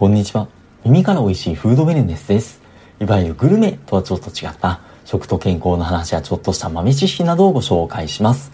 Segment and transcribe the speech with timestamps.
[0.00, 0.48] こんにちは。
[0.82, 2.62] 耳から美味しいフードウェルネスです。
[3.00, 8.50] いわゆるグルメとはちょっと違った食と健康の話やちょっとした豆知識などをご紹介します。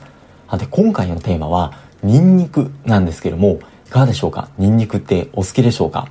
[0.58, 4.48] で、今回のテーマは、ニンニクなんですけども、いかがでしょうか？
[4.58, 6.08] ニンニクってお好きでしょうか？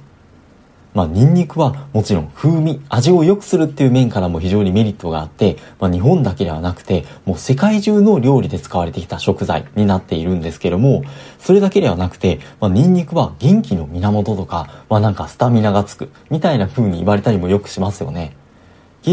[0.96, 11.04] まあ、ニンニクはもちろん風味、味を良くするっていう面からも非常にメリットがあって、まあ、日本だけではなくて、もう世界中の料理で使われてきた食材になっているんですけども、
[11.38, 18.36] それだけではなくて、まあ、ニンニクは元気の源とか、まあ、なんかスタミナがつく、みたいな風に言われたりもよくしますよね。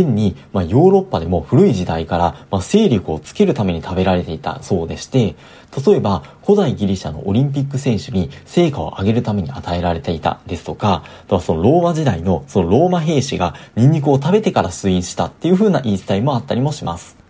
[0.01, 5.37] 現に、まあ、ヨーロッパでも古い時代から、まあ、勢力をつけるために食べられていたそうでして、
[5.87, 17.22] 例えば古代ギリシャのオリンピック選手に成果を上げるために与えられていたですとか、あとはそのローマ時代のそのローマ兵士がニンニクを食べてから出院したっていう風な言い伝えもあったりもします。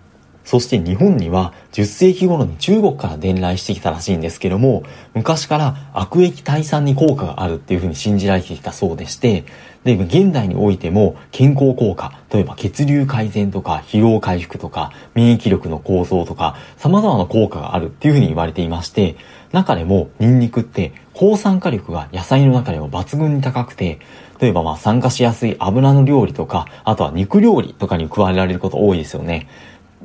[0.45, 4.83] そして日本には10世紀頃に中国から伝来してきたらしいんですけども、
[5.15, 9.45] 昔から悪液退散に効果があるっていうふうに信じられてきたそうでして、
[9.85, 19.17] で、現代においても健康効果、例えば血流改善とか疲労回復とか免疫力の構造とか様々な効果があるっていうふうに言われていまして、
[19.53, 24.01] 中でもニンニクって抗酸化力が野菜の中でも抜群に高くて、
[24.41, 29.49] 例えばまあ酸化しやすい油の料理とか、あとは肉料理とかに加えられること多いですよね。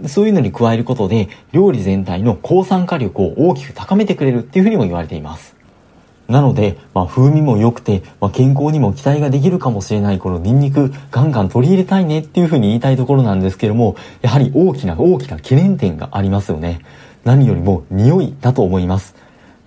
[0.06, 5.56] そういうのに加えることで、料理全体の抗酸化力を大きく高めてくれるっていうふうにも言われています。
[6.28, 16.82] なので、まあ、風味も良くて、まあ、健康にも期待ができるかもしれないこのニンニク、ガンガン取り入れたいねっていうふうに言いたいところなんですけども、やはり大きな大きな懸念点がありますよね。
[17.24, 19.16] 何よりも匂いだと思います。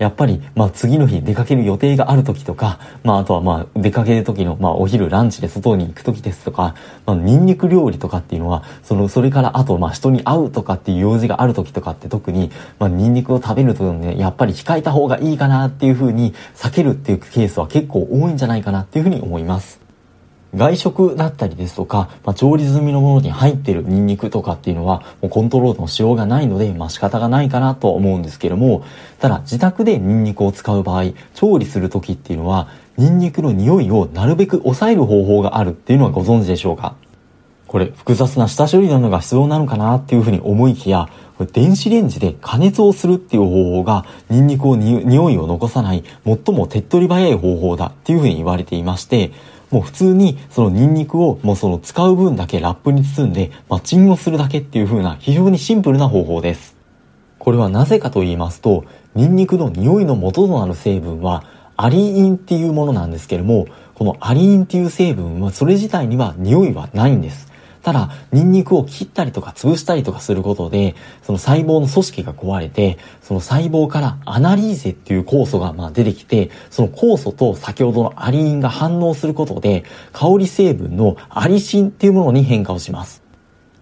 [0.00, 19.89] やっぱり、まあ次の日出かける予定がある時とか、まああとはまあ出かける時の、まあお昼ランチで外に行く時ですとか、まあニンニク料理とかっていうのは、その、それからあとまあ人に会うとかっていう用事がある時とかって特に、まあニンニクを食べるとね、やっぱり控えた方がいいかなっていうふうに避けるっていうケースは結構多いんじゃないかなっていうふうに思います。
[20.54, 28.82] 外食だったりですとか、まあ、調理済みのものに入ってるニンニクとかっていうのは、もうコントロールのしようがないので、まあ、仕方がないかなと思うんですけれども、
[29.20, 36.94] ただ自宅でニンニクを使う場合、調理する時っていうのは、ニンニクの匂いをなるべく抑える方法があるっていうのはご存知でしょうか？
[37.66, 41.08] これ、複雑な下処理なのが必要なのかなっていうふうに思いきや、
[41.52, 49.30] 電子レンジで加熱をするっていう方法が、ニンニクをに匂いを残さない、最も手っ取り早い方法だっていうふうに言われていまして、
[49.70, 56.76] もう普通にそのニンニクをもうその使う分だけラップに包んでマッチングをするだけっていう風な非常にシンプルな方法です。
[57.38, 61.44] これはなぜかと言いますと、ニンニクの匂いの元となる成分は
[61.76, 67.50] アリインっていうものなんですけれども、このアリインっていう成分はそれ自体には匂いはないんです。
[67.82, 83.19] ただ、ニンニクを切ったりとか潰したりとかすることで、その細胞の組織が壊れて、その細胞からアナリーゼっていう酵素がまあ出てきて、その酵素と先ほどのアリインが反応することで、香り成分のアリシンっていうものに変化をします。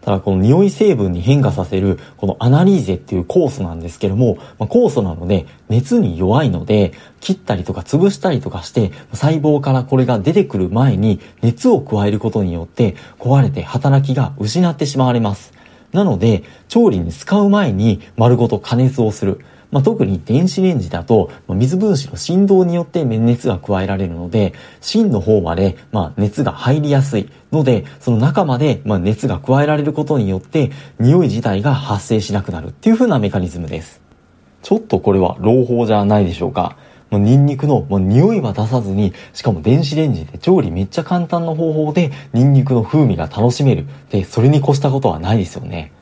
[0.01, 15.53] ただこの匂い成分に変化させるこのアナリーゼっていう酵素なんですけども、まあ、酵素なので熱に弱いので切ったりとか潰したりとかして細胞からこれが出てくる前に熱を加えることによって壊れて働きが失ってしまわれます。
[15.93, 19.41] なので調理に使う前に丸ごと加熱をする。
[19.71, 34.01] まあ、特に電子レンジだと、まあ、水分子の振動によって熱が加えられるので、芯の方まで、まあ、熱が入りやすいので、その中まで、まあ、熱が加えられることによって、匂い自体が発生しなくなるっていう風なメカニズムです。
[34.62, 36.77] ちょっとこれは朗報じゃないでしょうか。
[37.11, 43.87] もうニンニクのもう匂いは出さずに、しかも電子レンジで調理めっちゃ簡単な方法でニンニクの風味が楽しめる。
[44.11, 45.93] で、それに越したことはないですよね。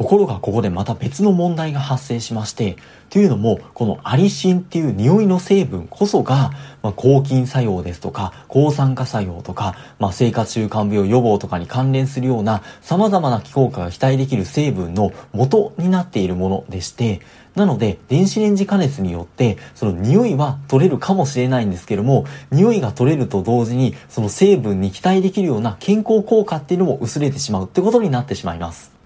[0.00, 2.78] ところがここでまた別の問題が発生しまして、
[3.10, 17.20] というのも、このアリシンっていう匂いの成分こそが、まあ、抗菌作用ですとか、抗酸化作用とか、まあ、生活習慣病予防とかに関連するような様々な効果が期待できる成分の元になっているものでして、
[17.54, 28.98] なので、電子レンジ加熱によって、その匂いは取れるかもしれないんですけども、匂いが取れると同時に、その成分に期待できるような健康効果っていうのも薄れてしまうってことになってしまいます。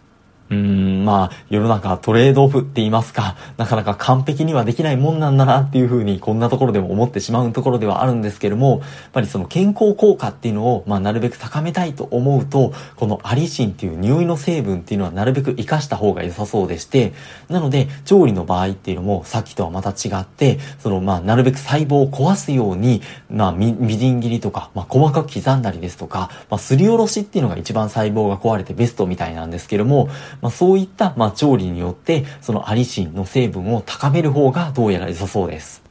[0.51, 17.13] うーん、まあ、世の中トレードオフって言いますか、なかなか完璧にはできないもんなんだなっていうふうに、こんなところでも思ってしまうところではあるんですけども、やっぱりその健康効果っていうのを、まあ、なるべく高めたいと思うと、このアリシンっていう匂いの成分っていうのはなるべく活かした方が良さそうでして、
[17.49, 30.09] なので、調理の場合っていうのも、さっきとはまた違って、その、まあ、なるべく細胞を壊すように、まあ、み、みじん切りとか、まあ、細かく刻んだりですとか、まあ、すりおろしっていうのが一番細胞が壊れてベストみたいなんですけども、
[30.41, 35.83] まあ、そういったった、まあ、調理によって、そのアリシンの成分を高める方がどうやら良さそうです。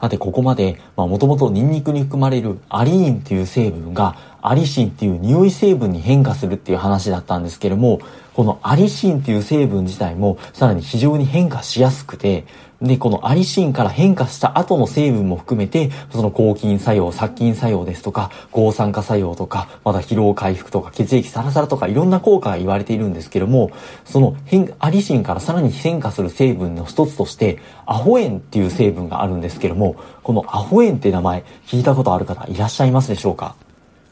[0.00, 8.00] さて、ここまで、まあ、もともとニンニクに含まれるアリーンっていう成分が、アリシンっていう匂い成分に変化するっていう話だったんですけれども、
[8.34, 12.44] このアリシンっていう成分自体もさらに非常に変化しやすくて、
[12.80, 23.72] で、このアリシンから変化した後の成分も含めて、その抗菌作用、殺菌作用ですとか、抗酸化作用とか、また疲労回復とか、血液サラサラとか、いろんな効果が言われているんですけども、
[24.04, 33.56] その変、アリシンからさらに変化する成分の一つとして、アホ塩っていう成分があるんですけども、このアホ塩って名前、聞いたことある方いらっしゃいますでしょうか？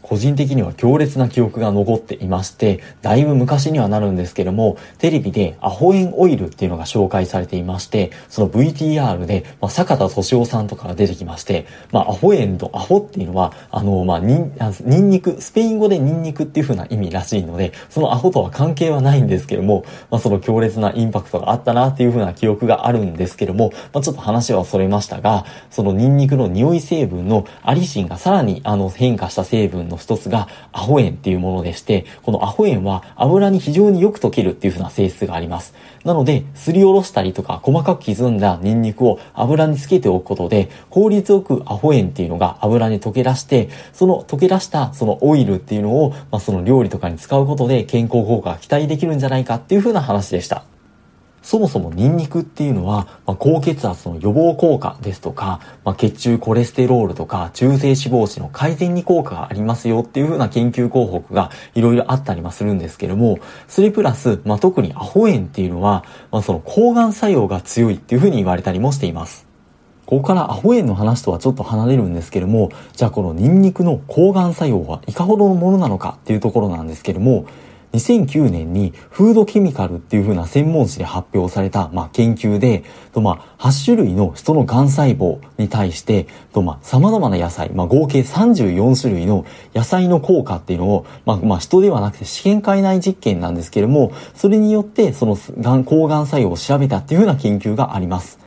[0.07, 14.53] 個人的には強烈な記憶が残っていまして、だいぶ昔にはなるんですけども、テレビでアホエンオイルっていうのが紹介されていまして、その VTR で、まあ、坂田敏夫さんとかが出てきまして、まあ、アホエンとアホっていうのは、あの、まあ、ニン、
[14.85, 35.75] ニンニク、スペイン語でニンニクっていう風な意味らしいので、そのアホとは関係はないんですけども、まあ、その強烈なインパクトがあったなっていう風な記憶があるんですけども、まあ、ちょっと話はそれましたが、そのニンニクの匂い成分のアリシンがさらにあの変化した成分の一つが、アホ塩っていうものでして、このアホ塩は油に非常によく溶けるっていう風な性質があります。
[36.05, 50.65] なので、すりおろしたりとか細かく刻んだニンニクを油につけておくことで、効率よくアホ塩っていうのが油に溶け出して、その溶け出したそのオイルっていうのを、まあ、その料理とかに使うことで健康効果が期待できるんじゃないかっていう風な話でした。
[51.47, 63.39] そもそもニンニクっていうのは、まあ、高血圧の予防効果ですとか、まあ、血中コレステロールとか中性脂肪値の改善に効果がありますよっていう風な研究広報がいろいろあったりもするんですけども、
[63.69, 69.47] それプラス、まあ、特にアホ塩っていうのは、まあ、その抗がん作用が強いっていう風に言われたりもしています。
[70.05, 77.47] ここからアホ塩の話とはちょっと離れるんですけども、じゃあこのニンニクの抗がん作用はいかほどのものなのかっていうところなんですけども、
[77.97, 98.39] 2009年にフードケミカルっていう風な専門誌で発表された、まあ、研究で、とまあ、8種類の人の癌細胞に対して、とまあ、様々な野菜、まあ、合計34種類の野菜の効果っていうのを、まあ、まあ、人ではなくて試験体内実験なんですけれども、それによってその癌、抗がん作用を調べたっていう風な研究があります。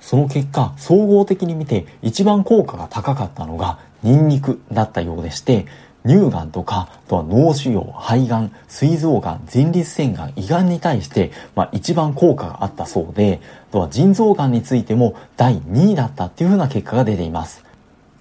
[0.00, 5.66] その結果、総合的に見て一番効果が高かったのが、ニンニクだったようでして、
[6.06, 17.64] 乳がんとか、あとは脳腫瘍、肺がん、膵臓がん、前立腺がん、胃がんに対して、まあ一番効果があったそうで、あとは腎臓がんについても第2位だったっていうふうな結果が出ています。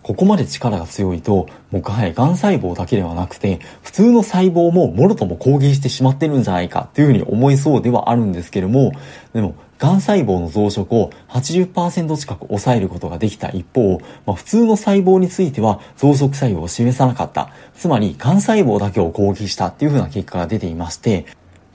[0.02, 8.92] ここまで力が強いと、もうがん細胞だけではなくて、普通の細胞ももろとも攻撃してしまってるんじゃないかっていうふうに思いそうではあるんですけれども、
[9.34, 17.50] でも、がん細胞の増殖を80%近く抑えることができた一方、まあ、普通の細胞については増殖作用を示さなかった。
[17.76, 21.26] つまり、がん細胞だけを攻撃したっていうふうな結果が出ていまして、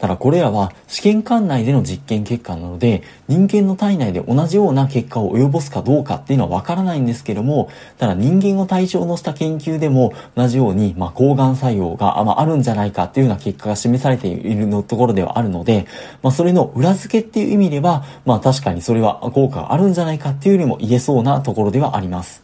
[0.05, 15.87] ただこれらは試験管内での実験結果なので、人間の体内で同じような結果を及ぼすかどうかっていうのはわからないんですけども、ただ人間を対象とした研究でも同じように、まあ、抗がん作用が、まあ、あるんじゃないかっていうような結果が示されているのところではあるので、
[16.21, 22.44] まあ、それの裏付けっていう意味では、まあ、確かにそれは効果があるんじゃないかっていうよりも言えそうなところではあります。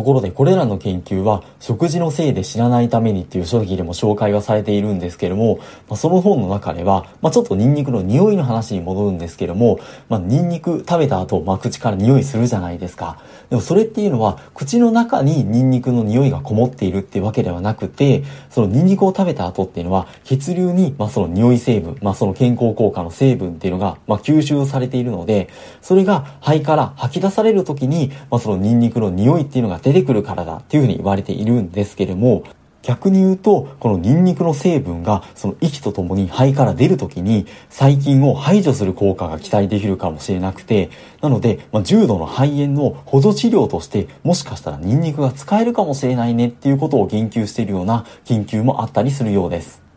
[0.00, 13.20] ところでこれらの研究は食事のせいで知らないためにっていう書籍でも紹介はされているんですけども、まあ、その本の中では、まあ、ちょっとニンニクの匂いの話に戻るんですけども、まあ、ニンニク食べた後、まあ、口から匂いするじゃないですか。
[13.50, 25.50] でもそれっていうのは口の中にニンニクの匂いがこもっているっていうわけではなくて、そのニンニクを食べた後っていうのは血流に、まあ、その匂い成分、まあ、その健康効果の成分っていうのが、まあ、吸収されているので、
[25.82, 32.44] それが肺から吐き出される時に、まあ、そのニンニクの匂いっていうのが出出てくるからだっていうふうに言われているんですけれども、
[32.82, 49.89] 逆に言うと、このニンニクの成分がその息とともに肺から出るときに細菌を排除する効果が期待できるかもしれなくて、なので、まあ、重度の肺炎の補助治療としてもしかしたらニンニクが使えるかもしれないねっていうことを言及しているような研究もあったりするようです。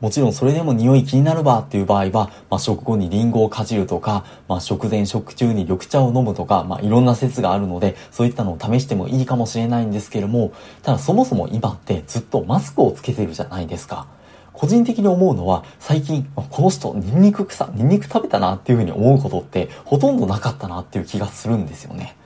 [0.00, 10.52] もちろんそれでも匂い気になるばっていう場合は、まあ、食後にリンゴをかじるとか、まあ、食前食中に緑茶を飲むとか、まあ、いろんな説があるので、そういったのを試してもいいかもしれないんですけれども、
[10.82, 14.06] ただそもそも今ってずっとマスクをつけてるじゃないですか。
[14.54, 22.16] 個人的に思うのは、最近、この人、ニンニク臭、ニンニク食べたなっていうふうに思うことって、ほとんどなかったなっていう気がするんですよね。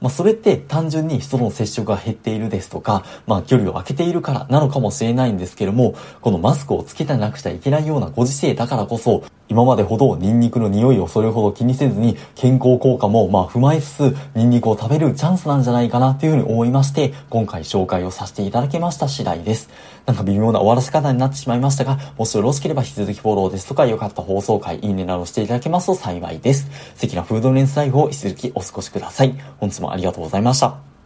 [0.00, 19.70] まあ、それって単純に人の接触が減っているですとか、まあ、距離を空けているからなのかもしれないんですけども、このマスクをつけてなくちゃいけないようなご時世だからこそ、今までほどニンニクの匂いをそれほど気にせずに健康効果もまあ踏まえつつニンニクを食べるチャンスなんじゃないかなというふうに思いまして今回紹介をさせていただきました次第です。
[20.06, 26.68] なんか微妙な終わらせ方になってしまいましたがもしよろしければ引き続きフォローですとか良かった放送回、いいねなどしていただけますと幸いです。
[26.94, 29.34] 素敵なフードレンスライフを引き続きお過ごしください。
[29.58, 30.97] 本日もありがとうございました。